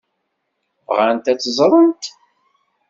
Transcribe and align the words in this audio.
Bɣant 0.87 1.25
ad 1.31 1.37
tt-ẓrent? 1.39 2.03